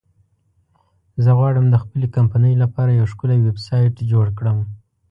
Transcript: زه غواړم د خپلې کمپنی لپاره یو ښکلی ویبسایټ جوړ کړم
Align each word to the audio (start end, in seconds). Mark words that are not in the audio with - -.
زه 1.23 1.31
غواړم 1.37 1.65
د 1.69 1.75
خپلې 1.83 2.07
کمپنی 2.15 2.53
لپاره 2.63 2.91
یو 2.99 3.05
ښکلی 3.11 3.37
ویبسایټ 3.45 3.95
جوړ 4.11 4.25
کړم 4.37 4.57